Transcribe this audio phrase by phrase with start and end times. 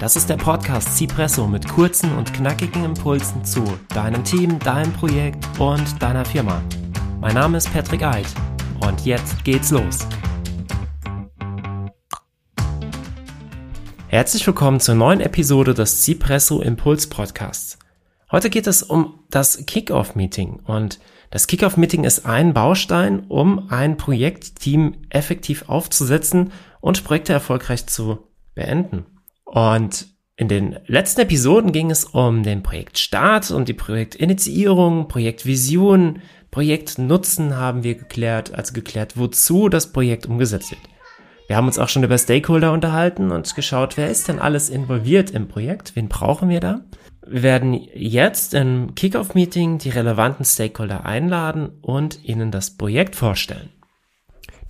[0.00, 5.44] Das ist der Podcast Cipresso mit kurzen und knackigen Impulsen zu deinem Team, deinem Projekt
[5.58, 6.62] und deiner Firma.
[7.20, 8.26] Mein Name ist Patrick Eid
[8.86, 10.06] und jetzt geht's los.
[14.06, 17.76] Herzlich willkommen zur neuen Episode des Cipresso Impuls Podcasts.
[18.30, 23.68] Heute geht es um das Kickoff Meeting und das Kickoff Meeting ist ein Baustein, um
[23.68, 29.17] ein Projektteam effektiv aufzusetzen und Projekte erfolgreich zu beenden.
[29.48, 37.56] Und in den letzten Episoden ging es um den Projektstart, um die Projektinitiierung, Projektvision, Projektnutzen
[37.56, 40.80] haben wir geklärt, also geklärt, wozu das Projekt umgesetzt wird.
[41.48, 45.30] Wir haben uns auch schon über Stakeholder unterhalten und geschaut, wer ist denn alles involviert
[45.30, 46.82] im Projekt, wen brauchen wir da.
[47.26, 53.70] Wir werden jetzt im Kickoff-Meeting die relevanten Stakeholder einladen und ihnen das Projekt vorstellen.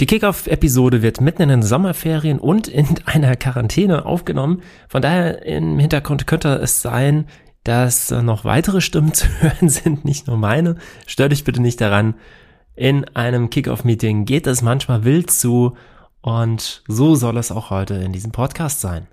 [0.01, 4.63] Die Kickoff-Episode wird mitten in den Sommerferien und in einer Quarantäne aufgenommen.
[4.89, 7.27] Von daher im Hintergrund könnte es sein,
[7.65, 10.77] dass noch weitere Stimmen zu hören sind, nicht nur meine.
[11.07, 12.15] Stör dich bitte nicht daran.
[12.77, 15.77] In einem Kickoff-Meeting geht es manchmal wild zu
[16.21, 19.09] und so soll es auch heute in diesem Podcast sein.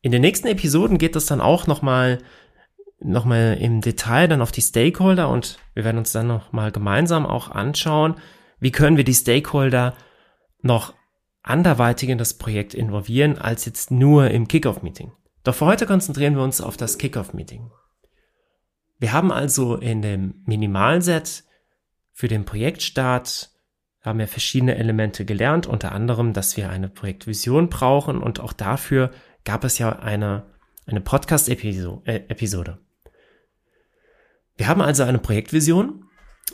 [0.00, 2.18] In den nächsten Episoden geht es dann auch nochmal
[3.00, 7.26] noch mal im Detail dann auf die Stakeholder und wir werden uns dann nochmal gemeinsam
[7.26, 8.14] auch anschauen,
[8.64, 9.94] wie können wir die Stakeholder
[10.62, 10.94] noch
[11.42, 15.12] anderweitig in das Projekt involvieren, als jetzt nur im Kickoff-Meeting?
[15.42, 17.70] Doch für heute konzentrieren wir uns auf das Kickoff-Meeting.
[18.98, 21.44] Wir haben also in dem Minimalset
[22.14, 23.50] für den Projektstart
[24.00, 29.10] haben wir verschiedene Elemente gelernt, unter anderem, dass wir eine Projektvision brauchen und auch dafür
[29.44, 30.46] gab es ja eine,
[30.86, 32.78] eine Podcast-Episode.
[34.56, 36.06] Wir haben also eine Projektvision.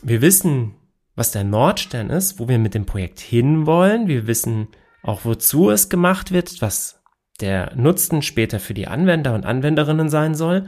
[0.02, 0.74] Wir wissen,
[1.20, 4.08] was der Nordstern ist, wo wir mit dem Projekt hinwollen.
[4.08, 4.68] Wir wissen
[5.02, 7.02] auch, wozu es gemacht wird, was
[7.42, 10.66] der Nutzen später für die Anwender und Anwenderinnen sein soll.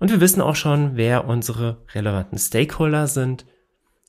[0.00, 3.46] Und wir wissen auch schon, wer unsere relevanten Stakeholder sind.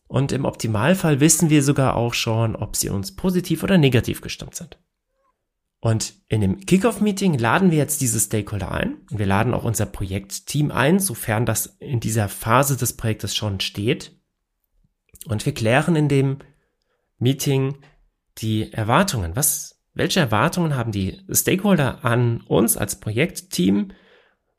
[0.07, 4.55] Und im Optimalfall wissen wir sogar auch schon, ob sie uns positiv oder negativ gestimmt
[4.55, 4.79] sind.
[5.79, 9.05] Und in dem Kickoff-Meeting laden wir jetzt diese Stakeholder ein.
[9.11, 14.22] Wir laden auch unser Projektteam ein, sofern das in dieser Phase des Projektes schon steht.
[15.25, 16.39] Und wir klären in dem
[17.17, 17.77] Meeting
[18.39, 19.35] die Erwartungen.
[19.35, 23.91] Was, welche Erwartungen haben die Stakeholder an uns als Projektteam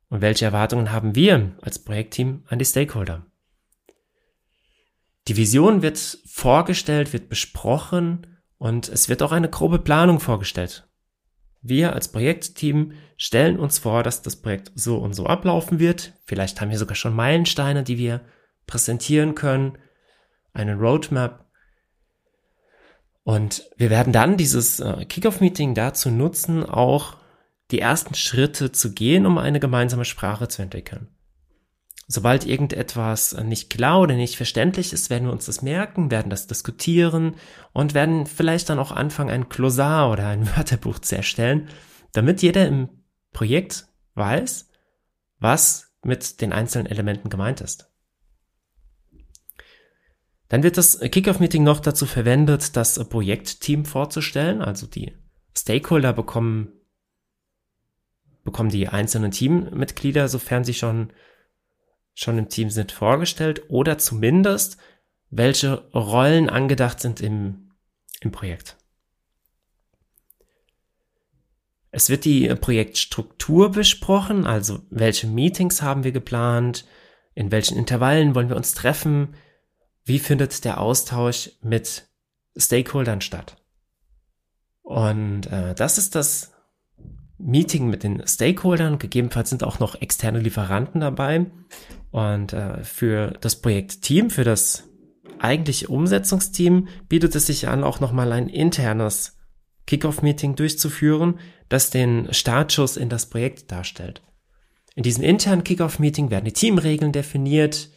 [0.08, 3.26] und welche Erwartungen haben wir als Projektteam an die Stakeholder?
[5.28, 8.26] Die Vision wird vorgestellt, wird besprochen
[8.58, 10.88] und es wird auch eine grobe Planung vorgestellt.
[11.62, 16.12] Wir als Projektteam stellen uns vor, dass das Projekt so und so ablaufen wird.
[16.26, 18.20] Vielleicht haben wir sogar schon Meilensteine, die wir
[18.66, 19.78] präsentieren können
[20.54, 21.44] eine Roadmap.
[23.24, 27.16] Und wir werden dann dieses äh, Kickoff-Meeting dazu nutzen, auch
[27.70, 31.08] die ersten Schritte zu gehen, um eine gemeinsame Sprache zu entwickeln.
[32.06, 36.46] Sobald irgendetwas nicht klar oder nicht verständlich ist, werden wir uns das merken, werden das
[36.46, 37.36] diskutieren
[37.72, 41.68] und werden vielleicht dann auch anfangen, ein Klosar oder ein Wörterbuch zu erstellen,
[42.12, 42.88] damit jeder im
[43.32, 44.68] Projekt weiß,
[45.38, 47.90] was mit den einzelnen Elementen gemeint ist.
[50.48, 54.60] Dann wird das Kickoff-Meeting noch dazu verwendet, das Projektteam vorzustellen.
[54.60, 55.12] Also die
[55.56, 56.72] Stakeholder bekommen,
[58.44, 61.12] bekommen die einzelnen Teammitglieder, sofern sie schon,
[62.14, 64.76] schon im Team sind, vorgestellt oder zumindest
[65.30, 67.72] welche Rollen angedacht sind im,
[68.20, 68.76] im Projekt.
[71.90, 76.84] Es wird die Projektstruktur besprochen, also welche Meetings haben wir geplant,
[77.34, 79.36] in welchen Intervallen wollen wir uns treffen,
[80.04, 82.08] wie findet der Austausch mit
[82.56, 83.56] Stakeholdern statt.
[84.82, 86.52] Und äh, das ist das
[87.38, 88.98] Meeting mit den Stakeholdern.
[88.98, 91.46] Gegebenenfalls sind auch noch externe Lieferanten dabei.
[92.10, 94.84] Und äh, für das Projektteam, für das
[95.38, 99.36] eigentliche Umsetzungsteam bietet es sich an, auch nochmal ein internes
[99.86, 101.38] Kickoff-Meeting durchzuführen,
[101.68, 104.22] das den Startschuss in das Projekt darstellt.
[104.94, 107.90] In diesem internen Kickoff-Meeting werden die Teamregeln definiert,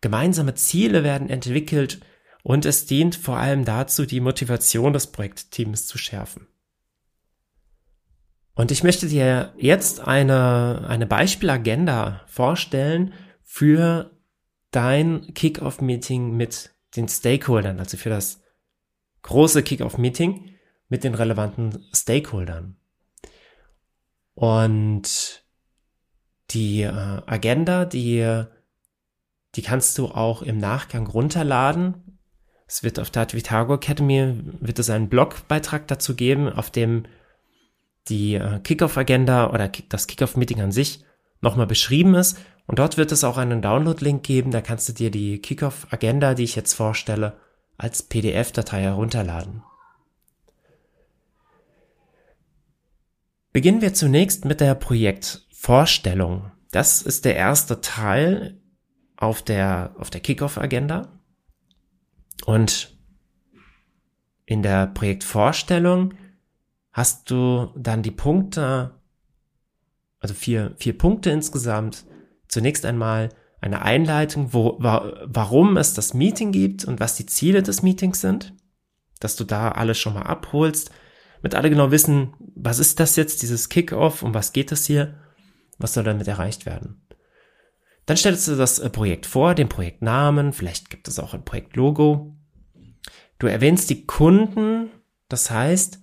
[0.00, 2.00] Gemeinsame Ziele werden entwickelt
[2.42, 6.46] und es dient vor allem dazu, die Motivation des Projektteams zu schärfen.
[8.54, 14.10] Und ich möchte dir jetzt eine, eine Beispielagenda vorstellen für
[14.70, 18.42] dein Kickoff-Meeting mit den Stakeholdern, also für das
[19.22, 20.54] große Kickoff-Meeting
[20.88, 22.76] mit den relevanten Stakeholdern.
[24.34, 25.44] Und
[26.50, 26.88] die äh,
[27.26, 28.44] Agenda, die
[29.56, 32.18] die kannst du auch im Nachgang runterladen.
[32.66, 37.04] Es wird auf der Vitago Academy, wird es einen Blogbeitrag dazu geben, auf dem
[38.08, 41.04] die äh, Kickoff-Agenda oder das Kickoff-Meeting an sich
[41.40, 42.38] nochmal beschrieben ist.
[42.66, 44.52] Und dort wird es auch einen Download-Link geben.
[44.52, 47.36] Da kannst du dir die Kickoff-Agenda, die ich jetzt vorstelle,
[47.76, 49.64] als PDF-Datei herunterladen.
[53.52, 56.52] Beginnen wir zunächst mit der Projektvorstellung.
[56.70, 58.59] Das ist der erste Teil
[59.20, 61.08] auf der, auf der Kickoff-Agenda.
[62.46, 62.98] Und
[64.46, 66.14] in der Projektvorstellung
[66.90, 68.98] hast du dann die Punkte,
[70.18, 72.06] also vier, vier Punkte insgesamt.
[72.48, 73.28] Zunächst einmal
[73.60, 78.20] eine Einleitung, wo, wa, warum es das Meeting gibt und was die Ziele des Meetings
[78.20, 78.54] sind,
[79.20, 80.90] dass du da alles schon mal abholst,
[81.42, 85.20] mit alle genau wissen, was ist das jetzt, dieses Kickoff, um was geht es hier,
[85.78, 86.99] was soll damit erreicht werden.
[88.06, 92.34] Dann stellst du das äh, Projekt vor, den Projektnamen, vielleicht gibt es auch ein Projektlogo.
[93.38, 94.90] Du erwähnst die Kunden,
[95.28, 96.00] das heißt,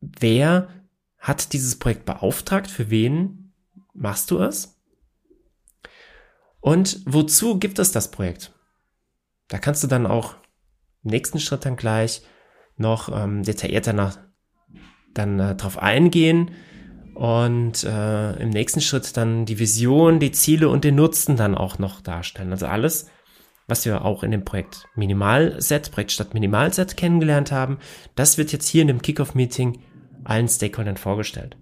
[0.00, 0.68] wer
[1.18, 3.52] hat dieses Projekt beauftragt, für wen
[3.92, 4.80] machst du es?
[6.60, 8.52] Und wozu gibt es das Projekt?
[9.48, 10.34] Da kannst du dann auch
[11.04, 12.22] im nächsten Schritt dann gleich
[12.76, 14.18] noch ähm, detaillierter nach,
[15.14, 16.50] dann äh, drauf eingehen
[17.18, 21.80] und äh, im nächsten Schritt dann die Vision, die Ziele und den Nutzen dann auch
[21.80, 22.52] noch darstellen.
[22.52, 23.10] Also alles,
[23.66, 27.78] was wir auch in dem Projekt Minimalset, Projekt statt Minimalset kennengelernt haben,
[28.14, 29.80] das wird jetzt hier in dem Kickoff-Meeting
[30.22, 31.56] allen Stakeholdern vorgestellt.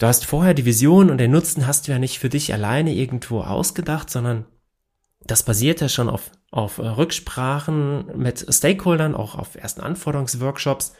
[0.00, 2.94] Du hast vorher die Vision und den Nutzen hast du ja nicht für dich alleine
[2.94, 4.46] irgendwo ausgedacht, sondern
[5.26, 10.94] das basiert ja schon auf, auf äh, Rücksprachen mit Stakeholdern, auch auf ersten Anforderungsworkshops.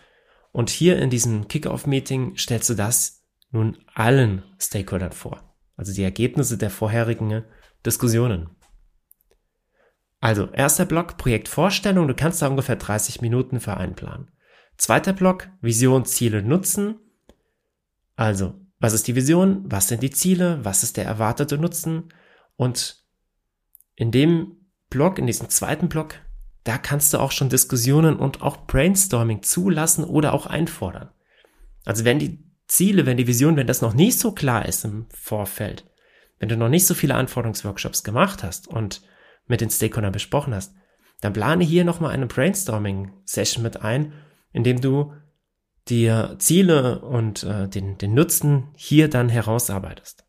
[0.54, 5.52] Und hier in diesem Kickoff-Meeting stellst du das nun allen Stakeholdern vor.
[5.76, 7.42] Also die Ergebnisse der vorherigen
[7.84, 8.50] Diskussionen.
[10.20, 12.06] Also, erster Block, Projektvorstellung.
[12.06, 14.30] Du kannst da ungefähr 30 Minuten für einplanen.
[14.76, 17.00] Zweiter Block, Vision, Ziele, Nutzen.
[18.14, 19.64] Also, was ist die Vision?
[19.66, 20.64] Was sind die Ziele?
[20.64, 22.14] Was ist der erwartete Nutzen?
[22.54, 23.04] Und
[23.96, 26.20] in dem Blog, in diesem zweiten Blog,
[26.64, 31.10] da kannst du auch schon Diskussionen und auch Brainstorming zulassen oder auch einfordern.
[31.84, 35.06] Also wenn die Ziele, wenn die Vision, wenn das noch nicht so klar ist im
[35.10, 35.84] Vorfeld,
[36.38, 39.02] wenn du noch nicht so viele Anforderungsworkshops gemacht hast und
[39.46, 40.74] mit den Stakeholdern besprochen hast,
[41.20, 44.12] dann plane hier nochmal eine Brainstorming-Session mit ein,
[44.52, 45.12] indem du
[45.88, 50.24] dir Ziele und äh, den, den Nutzen hier dann herausarbeitest.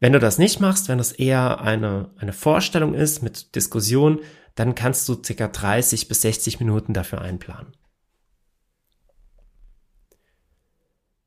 [0.00, 4.20] Wenn du das nicht machst, wenn es eher eine, eine Vorstellung ist mit Diskussion,
[4.54, 5.48] dann kannst du ca.
[5.48, 7.72] 30 bis 60 Minuten dafür einplanen.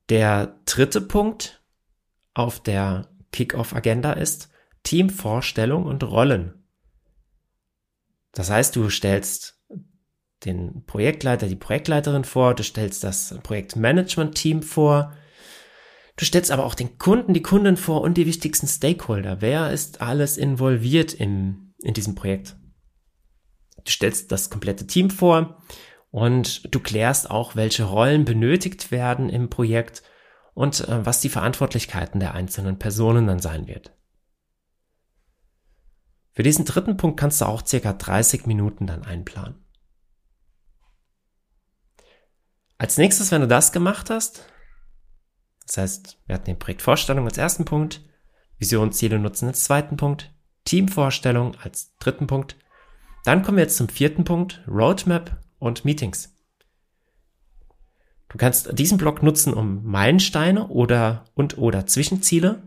[0.08, 1.62] Der dritte Punkt
[2.34, 4.50] auf der Kickoff-Agenda ist
[4.82, 6.64] Teamvorstellung und Rollen.
[8.32, 9.58] Das heißt, du stellst
[10.44, 15.14] den Projektleiter, die Projektleiterin vor, du stellst das Projektmanagement-Team vor,
[16.16, 19.40] Du stellst aber auch den Kunden, die Kunden vor und die wichtigsten Stakeholder.
[19.40, 22.56] Wer ist alles involviert im, in diesem Projekt?
[23.84, 25.62] Du stellst das komplette Team vor
[26.10, 30.02] und du klärst auch, welche Rollen benötigt werden im Projekt
[30.54, 33.96] und äh, was die Verantwortlichkeiten der einzelnen Personen dann sein wird.
[36.32, 39.64] Für diesen dritten Punkt kannst du auch circa 30 Minuten dann einplanen.
[42.78, 44.46] Als nächstes, wenn du das gemacht hast,
[45.66, 48.02] das heißt, wir hatten den Projektvorstellung als ersten Punkt,
[48.58, 50.32] Vision, Ziele, Nutzen als zweiten Punkt,
[50.64, 52.56] Teamvorstellung als dritten Punkt.
[53.24, 56.34] Dann kommen wir jetzt zum vierten Punkt, Roadmap und Meetings.
[58.28, 62.62] Du kannst diesen Block nutzen, um Meilensteine oder und oder Zwischenziele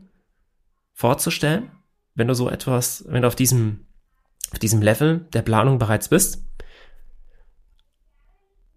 [0.94, 1.72] vorzustellen,
[2.14, 3.88] wenn du so etwas, wenn du auf diesem,
[4.52, 6.44] auf diesem Level der Planung bereits bist.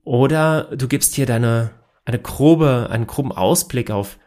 [0.03, 1.71] Oder du gibst hier deine
[2.09, 4.19] eine grobe, einen groben Ausblick auf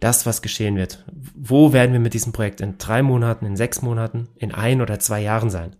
[0.00, 1.04] das, was geschehen wird.
[1.12, 4.98] Wo werden wir mit diesem Projekt in drei Monaten, in sechs Monaten, in ein oder
[4.98, 5.76] zwei Jahren sein?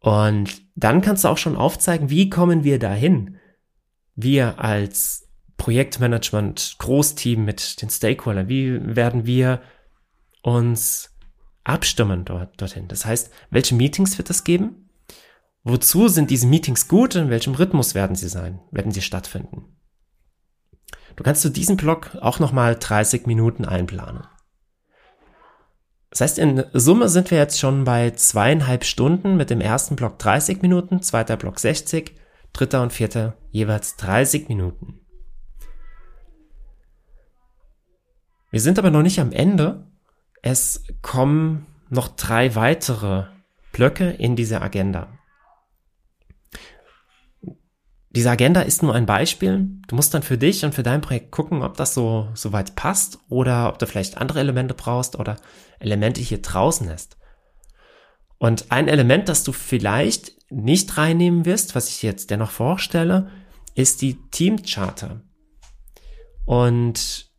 [0.00, 3.36] Und dann kannst du auch schon aufzeigen, wie kommen wir dahin?
[4.16, 5.28] Wir als
[5.58, 9.62] Projektmanagement, Großteam mit den Stakeholdern, wie werden wir
[10.42, 11.16] uns
[11.62, 12.88] abstimmen dort, dorthin?
[12.88, 14.87] Das heißt, welche Meetings wird es geben?
[15.68, 17.14] Wozu sind diese Meetings gut?
[17.14, 18.58] In welchem Rhythmus werden sie sein?
[18.70, 19.76] Werden sie stattfinden?
[21.14, 24.26] Du kannst zu diesem Block auch nochmal 30 Minuten einplanen.
[26.08, 30.18] Das heißt, in Summe sind wir jetzt schon bei zweieinhalb Stunden mit dem ersten Block
[30.18, 32.14] 30 Minuten, zweiter Block 60,
[32.54, 35.00] dritter und vierter jeweils 30 Minuten.
[38.50, 39.86] Wir sind aber noch nicht am Ende.
[40.40, 43.26] Es kommen noch drei weitere
[43.72, 45.17] Blöcke in dieser Agenda.
[48.10, 49.68] Diese Agenda ist nur ein Beispiel.
[49.86, 52.74] Du musst dann für dich und für dein Projekt gucken, ob das so, so weit
[52.74, 55.36] passt oder ob du vielleicht andere Elemente brauchst oder
[55.78, 57.18] Elemente hier draußen lässt.
[58.38, 63.30] Und ein Element, das du vielleicht nicht reinnehmen wirst, was ich jetzt dennoch vorstelle,
[63.74, 65.20] ist die Teamcharter.
[66.46, 67.30] Und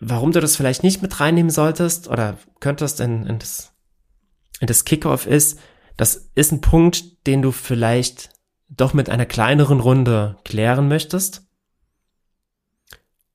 [0.00, 3.72] warum du das vielleicht nicht mit reinnehmen solltest oder könntest in, in das,
[4.58, 5.60] in das Kickoff ist,
[5.96, 8.30] das ist ein Punkt, den du vielleicht
[8.70, 11.42] doch mit einer kleineren Runde klären möchtest.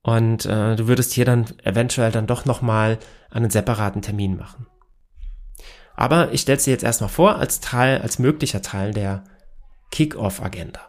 [0.01, 2.99] Und äh, du würdest hier dann eventuell dann doch nochmal
[3.29, 4.67] einen separaten Termin machen.
[5.95, 9.23] Aber ich stelle dir jetzt erstmal vor als Teil, als möglicher Teil der
[9.91, 10.81] Kick-Off-Agenda.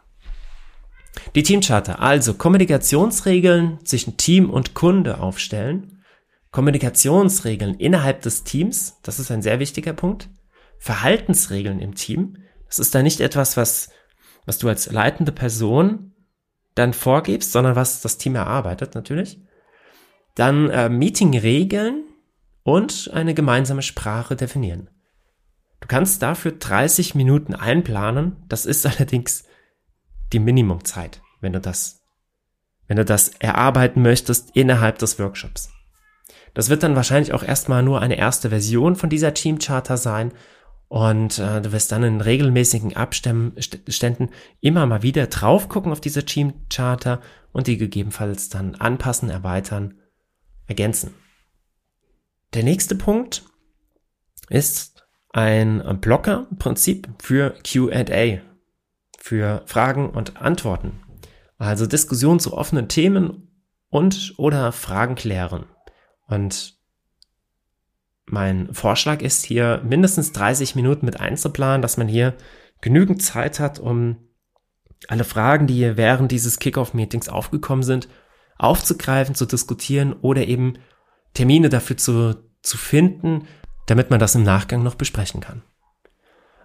[1.35, 6.03] Die Teamcharter, also Kommunikationsregeln zwischen Team und Kunde aufstellen,
[6.51, 10.29] Kommunikationsregeln innerhalb des Teams, das ist ein sehr wichtiger Punkt,
[10.77, 12.37] Verhaltensregeln im Team,
[12.67, 13.89] das ist da nicht etwas, was,
[14.47, 16.13] was du als leitende Person
[16.73, 19.39] dann vorgibst, sondern was das Team erarbeitet natürlich.
[20.35, 22.05] Dann äh, Meetingregeln
[22.63, 24.89] und eine gemeinsame Sprache definieren.
[25.81, 28.37] Du kannst dafür 30 Minuten einplanen.
[28.47, 29.43] Das ist allerdings
[30.31, 32.01] die Minimumzeit, wenn du das,
[32.87, 35.71] wenn du das erarbeiten möchtest innerhalb des Workshops.
[36.53, 40.31] Das wird dann wahrscheinlich auch erstmal nur eine erste Version von dieser Teamcharter sein
[40.87, 44.29] und äh, du wirst dann in regelmäßigen Abständen
[44.61, 49.95] immer mal wieder drauf gucken auf diese Teamcharter und die gegebenenfalls dann anpassen, erweitern,
[50.65, 51.13] ergänzen.
[52.53, 53.43] Der nächste Punkt
[54.49, 58.39] ist ein Blocker-Prinzip für Q&A,
[59.17, 61.01] für Fragen und Antworten.
[61.57, 63.51] Also Diskussion zu offenen Themen
[63.89, 65.65] und oder Fragen klären.
[66.27, 66.76] Und
[68.29, 72.35] mein Vorschlag ist hier mindestens 30 Minuten mit einzuplanen, dass man hier
[72.81, 74.17] genügend Zeit hat, um
[75.07, 78.09] alle Fragen, die während dieses Kickoff-Meetings aufgekommen sind,
[78.57, 80.73] aufzugreifen, zu diskutieren oder eben
[81.33, 83.47] Termine dafür zu, zu finden,
[83.85, 85.63] damit man das im Nachgang noch besprechen kann.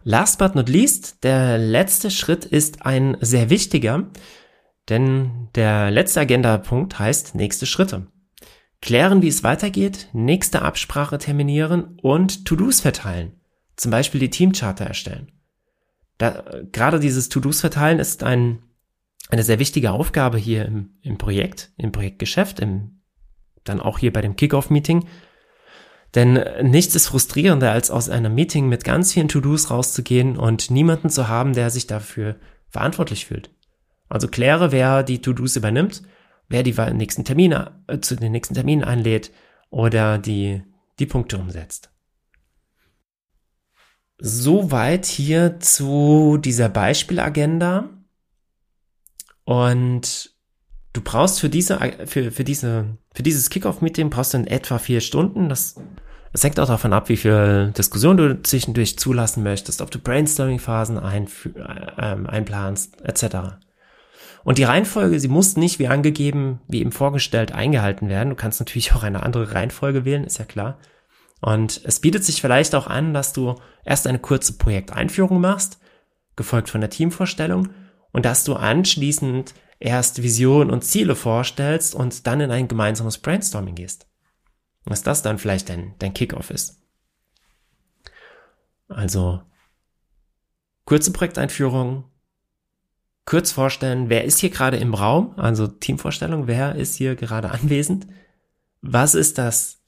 [0.03, 4.11] Last but not least, der letzte Schritt ist ein sehr wichtiger,
[4.89, 8.09] denn der letzte Agenda-Punkt heißt nächste Schritte.
[8.83, 13.41] Klären, wie es weitergeht, nächste Absprache terminieren und To-Dos verteilen.
[13.77, 15.31] Zum Beispiel die Teamcharter erstellen.
[16.19, 18.59] Da, gerade dieses To-Dos verteilen ist ein,
[19.31, 23.01] eine sehr wichtige Aufgabe hier im, im Projekt, im Projektgeschäft, im,
[23.65, 25.07] dann auch hier bei dem Kickoff-Meeting,
[26.17, 31.09] denn nichts ist frustrierender, als aus einem Meeting mit ganz vielen To-Dos rauszugehen und niemanden
[31.09, 32.37] zu haben, der sich dafür
[32.69, 33.51] verantwortlich fühlt.
[34.09, 36.03] Also kläre, wer die To-Dos übernimmt,
[36.49, 39.31] wer die nächsten Termine, äh, zu den nächsten Terminen einlädt
[39.71, 40.63] oder die,
[40.99, 41.91] die Punkte umsetzt.
[44.19, 47.89] Soweit hier zu dieser Beispielagenda.
[49.45, 50.35] Und
[50.93, 55.01] du brauchst für diese, für, für diese, für dieses Kickoff-Meeting brauchst du in etwa vier
[55.01, 55.49] Stunden.
[55.49, 55.75] Das
[56.33, 60.99] es hängt auch davon ab, wie viel Diskussion du zwischendurch zulassen möchtest, ob du Brainstorming-Phasen
[60.99, 63.59] ein, äh, einplanst, etc.
[64.45, 68.31] Und die Reihenfolge, sie muss nicht wie angegeben, wie eben vorgestellt, eingehalten werden.
[68.31, 70.79] Du kannst natürlich auch eine andere Reihenfolge wählen, ist ja klar.
[71.41, 75.81] Und es bietet sich vielleicht auch an, dass du erst eine kurze Projekteinführung machst,
[76.37, 77.69] gefolgt von der Teamvorstellung,
[78.13, 83.75] und dass du anschließend erst Vision und Ziele vorstellst und dann in ein gemeinsames Brainstorming
[83.75, 84.07] gehst
[84.85, 86.81] was das dann vielleicht dein, dein Kickoff ist.
[88.89, 89.43] Also
[90.85, 92.05] kurze Projekteinführung,
[93.25, 98.07] kurz vorstellen, wer ist hier gerade im Raum, also Teamvorstellung, wer ist hier gerade anwesend,
[98.81, 99.81] was ist das,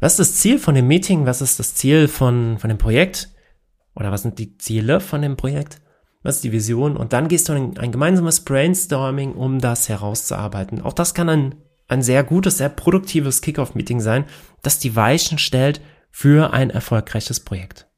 [0.00, 3.30] was ist das Ziel von dem Meeting, was ist das Ziel von, von dem Projekt?
[3.94, 5.80] Oder was sind die Ziele von dem Projekt,
[6.22, 6.96] was ist die Vision?
[6.96, 10.82] Und dann gehst du in ein gemeinsames Brainstorming, um das herauszuarbeiten.
[10.82, 11.54] Auch das kann ein
[11.88, 14.26] ein sehr gutes, sehr produktives Kickoff-Meeting sein,
[14.62, 15.80] das die Weichen stellt
[16.10, 17.88] für ein erfolgreiches Projekt.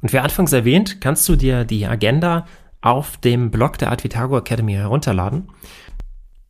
[0.00, 2.46] Und wie anfangs erwähnt, kannst du dir die Agenda
[2.84, 5.48] auf dem Blog der Advitago Academy herunterladen.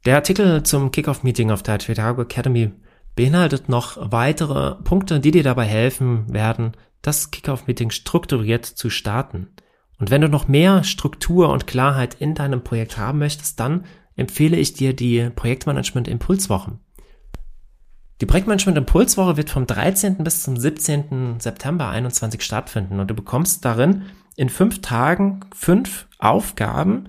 [0.04, 2.72] Der Artikel zum Kickoff-Meeting auf der Advitago Academy
[3.14, 6.72] beinhaltet noch weitere Punkte, die dir dabei helfen werden,
[7.02, 9.48] das Kickoff-Meeting strukturiert zu starten.
[10.00, 13.84] Und wenn du noch mehr Struktur und Klarheit in deinem Projekt haben möchtest, dann
[14.16, 16.80] empfehle ich dir die Projektmanagement Impulswochen.
[18.20, 20.18] Die Projektmanagement Impulswoche wird vom 13.
[20.18, 21.38] bis zum 17.
[21.38, 24.02] September 21 stattfinden und du bekommst darin
[24.36, 27.08] in fünf Tagen fünf Aufgaben,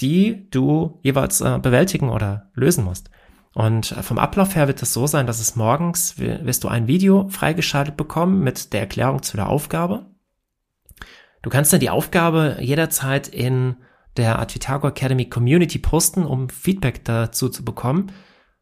[0.00, 3.10] die du jeweils äh, bewältigen oder lösen musst.
[3.54, 7.28] Und vom Ablauf her wird es so sein, dass es morgens wirst du ein Video
[7.28, 10.06] freigeschaltet bekommen mit der Erklärung zu der Aufgabe.
[11.42, 13.76] Du kannst dann die Aufgabe jederzeit in
[14.16, 18.12] der Advitago Academy Community posten, um Feedback dazu zu bekommen.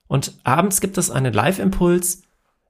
[0.09, 2.23] Und abends gibt es einen Live-Impuls,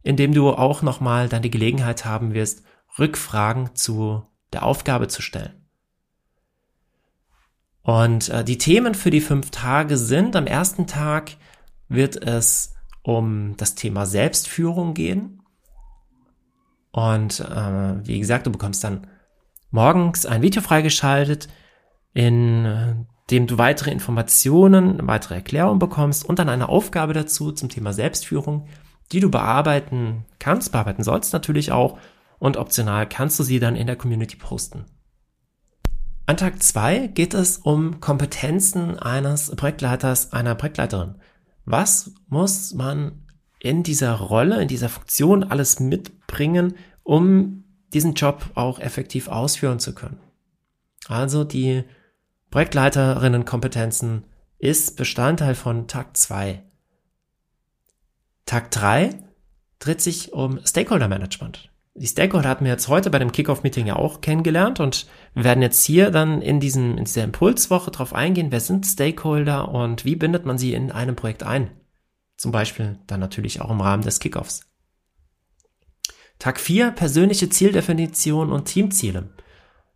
[0.03, 2.65] in dem du auch nochmal dann die Gelegenheit haben wirst,
[2.99, 5.61] Rückfragen zu der Aufgabe zu stellen.
[7.83, 11.33] Und äh, die Themen für die fünf Tage sind, am ersten Tag
[11.89, 15.43] wird es um das Thema Selbstführung gehen.
[16.93, 19.07] Und äh, wie gesagt, du bekommst dann
[19.71, 21.49] morgens ein Video freigeschaltet,
[22.13, 22.95] in äh,
[23.31, 28.67] dem du weitere Informationen, weitere Erklärungen bekommst und dann eine Aufgabe dazu zum Thema Selbstführung,
[29.13, 31.99] die du bearbeiten kannst, bearbeiten sollst natürlich auch
[32.41, 34.87] und optional kannst du sie dann in der Community posten.
[36.27, 41.17] An Tag zwei geht es um Kompetenzen eines Projektleiters, einer Projektleiterin.
[41.65, 43.27] Was muss man
[43.61, 49.95] in dieser Rolle, in dieser Funktion alles mitbringen, um diesen Job auch effektiv ausführen zu
[49.95, 50.19] können?
[51.09, 51.85] Also die
[52.51, 54.25] Projektleiterinnenkompetenzen
[54.59, 56.63] ist Bestandteil von Tag zwei.
[58.47, 59.11] Tag drei
[59.79, 63.97] dreht sich um Stakeholder Management die Stakeholder hatten wir jetzt heute bei dem Kickoff-Meeting ja
[63.97, 68.61] auch kennengelernt und werden jetzt hier dann in, diesem, in dieser Impulswoche drauf eingehen, wer
[68.61, 71.71] sind Stakeholder und wie bindet man sie in einem Projekt ein.
[72.37, 74.63] Zum Beispiel dann natürlich auch im Rahmen des Kickoffs.
[76.39, 79.35] Tag 4, persönliche Zieldefinition und Teamziele.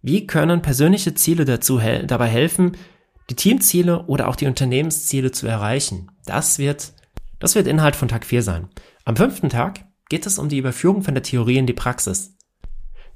[0.02, 2.76] Wie können persönliche Ziele dazu hel dabei helfen,
[3.30, 6.10] die Teamziele oder auch die Unternehmensziele zu erreichen?
[6.26, 6.92] Das wird,
[7.38, 8.68] das wird Inhalt von Tag 4 sein.
[9.06, 12.36] Am fünften Tag geht es um die Überführung von der Theorie in die Praxis.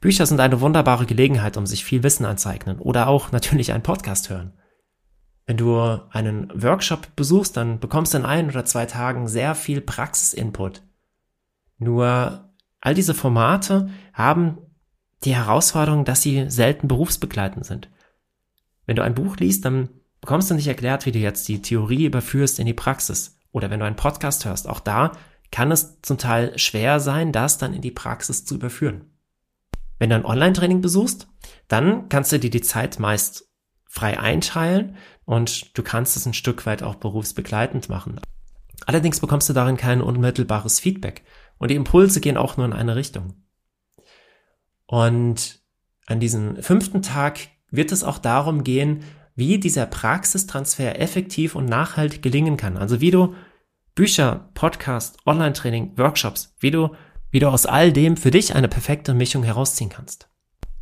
[0.01, 4.31] Bücher sind eine wunderbare Gelegenheit, um sich viel Wissen anzueignen oder auch natürlich einen Podcast
[4.31, 4.53] hören.
[5.47, 5.81] Wenn du
[6.11, 10.83] einen Workshop besuchst, dann bekommst du in ein oder zwei Tagen sehr viel Praxisinput.
[11.79, 14.59] Nur all diese Formate haben
[15.25, 17.89] die Herausforderung, dass sie selten berufsbegleitend sind.
[18.87, 19.89] Wenn du ein Buch liest, dann
[20.21, 23.39] bekommst du nicht erklärt, wie du jetzt die Theorie überführst in die Praxis.
[23.51, 25.13] Oder wenn du einen Podcast hörst, auch da
[25.51, 29.11] kann es zum Teil schwer sein, das dann in die Praxis zu überführen.
[29.99, 31.29] Wenn du ein Online-Training besuchst,
[31.67, 33.49] dann kannst du dir die Zeit meist
[33.87, 38.21] frei einteilen und du kannst es ein Stück weit auch berufsbegleitend machen.
[38.87, 41.25] Allerdings bekommst du darin kein unmittelbares Feedback
[41.59, 43.35] und die Impulse gehen auch nur in eine Richtung.
[44.87, 45.61] Und
[46.07, 52.23] an diesem fünften Tag wird es auch darum gehen, wie dieser Praxistransfer effektiv und nachhaltig
[52.23, 52.77] gelingen kann.
[52.77, 53.35] Also wie du
[53.99, 56.91] Bücher, Podcast, Online-Training, Workshops, wie du,
[57.33, 60.29] wie du aus all dem für dich eine perfekte Mischung herausziehen kannst.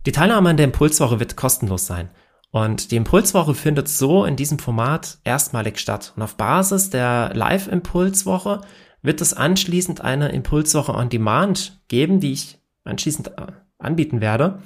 [0.05, 2.11] Die Teilnahme an der Impulswoche wird kostenlos sein.
[2.50, 6.12] Und die Impulswoche findet so in diesem Format erstmalig statt.
[6.14, 8.61] Und auf Basis der Live-Impulswoche
[9.00, 13.46] wird es anschließend eine Impulswoche on Demand geben, die ich anschließend äh,
[13.79, 14.59] anbieten werde.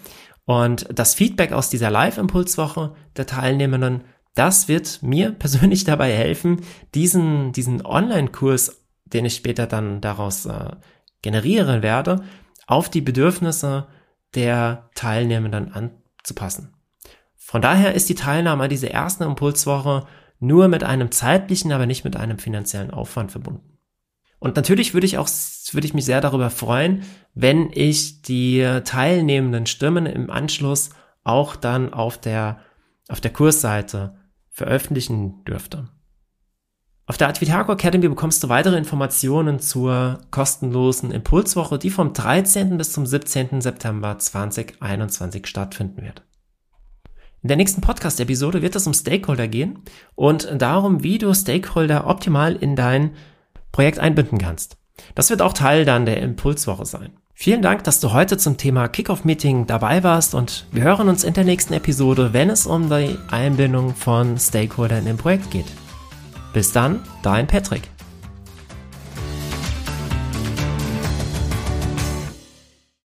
[0.45, 4.03] Und das Feedback aus dieser Live-Impulswoche der Teilnehmenden
[4.41, 6.63] das wird mir persönlich dabei helfen,
[6.95, 10.71] diesen, diesen Online-Kurs, den ich später dann daraus äh,
[11.21, 12.25] generieren werde,
[12.67, 13.87] auf die Bedürfnisse
[14.35, 16.73] der Teilnehmenden anzupassen.
[17.37, 20.07] Von daher ist die Teilnahme an dieser ersten Impulswoche
[20.39, 23.79] nur mit einem zeitlichen, aber nicht mit einem finanziellen Aufwand verbunden.
[24.39, 25.29] Und natürlich würde ich auch,
[25.73, 27.03] würde ich mich sehr darüber freuen,
[27.35, 30.91] wenn ich die teilnehmenden Stimmen im Anschluss
[31.25, 32.61] auch dann auf der,
[33.09, 34.15] auf der Kursseite
[34.61, 35.89] veröffentlichen dürfte.
[37.07, 42.77] Auf der Advitaco Academy bekommst du weitere Informationen zur kostenlosen Impulswoche, die vom 13.
[42.77, 43.63] bis zum 17.
[43.63, 46.23] September 2021 stattfinden wird.
[47.43, 49.79] In der nächsten Podcast-Episode wird es um Stakeholder gehen
[50.15, 53.13] und darum, wie du Stakeholder optimal in dein
[53.73, 54.77] Projekt einbinden kannst.
[55.15, 57.13] Das wird auch Teil dann der Impulswoche sein.
[57.43, 61.33] Vielen Dank, dass du heute zum Thema Kickoff-Meeting dabei warst und wir hören uns in
[61.33, 65.65] der nächsten Episode, wenn es um die Einbindung von Stakeholdern im Projekt geht.
[66.53, 67.89] Bis dann, dein Patrick.